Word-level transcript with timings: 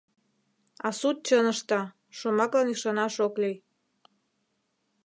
—А 0.87 0.89
суд 0.99 1.17
чын 1.27 1.45
ышта: 1.53 1.81
шомаклан 2.17 2.67
ӱшанаш 2.73 3.15
ок 3.25 3.33
лий. 3.41 3.57